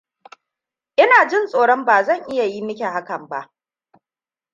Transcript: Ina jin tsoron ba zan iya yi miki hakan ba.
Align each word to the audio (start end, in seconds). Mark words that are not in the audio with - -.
Ina 1.03 1.19
jin 1.29 1.45
tsoron 1.47 1.85
ba 1.85 2.03
zan 2.03 2.23
iya 2.31 2.43
yi 2.45 2.61
miki 2.61 2.83
hakan 2.83 3.27
ba. 3.27 3.49